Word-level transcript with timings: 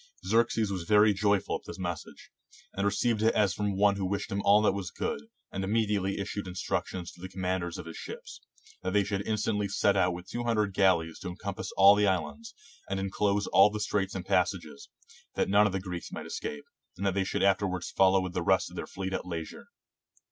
Xerxes 0.25 0.71
was 0.71 0.81
very 0.81 1.13
joyful 1.13 1.57
at 1.57 1.65
this 1.67 1.77
mes 1.77 1.85
ii6 1.85 2.05
THE 2.05 2.11
BATTLE 2.11 2.15
OF 2.17 2.25
SALAMIS 2.25 2.55
sage, 2.55 2.69
and 2.73 2.85
received 2.87 3.21
it 3.21 3.35
as 3.35 3.53
from 3.53 3.77
one 3.77 3.97
who 3.97 4.05
wished 4.07 4.31
him 4.31 4.41
all 4.41 4.63
that 4.63 4.71
was 4.71 4.89
good, 4.89 5.27
and 5.51 5.63
immediately 5.63 6.17
issued 6.19 6.47
instructions 6.47 7.11
to 7.11 7.21
the 7.21 7.29
commanders 7.29 7.77
of 7.77 7.85
his 7.85 7.97
ships, 7.97 8.41
that 8.81 8.93
they 8.93 9.03
should 9.03 9.21
instantly 9.27 9.67
set 9.67 9.95
out 9.95 10.13
with 10.15 10.27
two 10.27 10.43
hundred 10.43 10.73
galleys 10.73 11.19
to 11.19 11.27
encompass 11.29 11.71
all 11.77 11.93
the 11.93 12.07
islands, 12.07 12.55
and 12.89 12.99
inclose 12.99 13.45
all 13.45 13.69
the 13.69 13.79
straits 13.79 14.15
and 14.15 14.25
passages, 14.25 14.89
that 15.35 15.49
none 15.49 15.67
of 15.67 15.71
the 15.71 15.79
Greeks 15.79 16.11
might 16.11 16.25
escape, 16.25 16.65
and 16.97 17.05
that 17.05 17.13
they 17.13 17.23
should 17.23 17.43
afterwards 17.43 17.91
follow 17.91 18.19
with 18.21 18.33
the 18.33 18.41
rest 18.41 18.71
of 18.71 18.75
their 18.75 18.87
fleet 18.87 19.13
at 19.13 19.21
lesisure. 19.27 19.67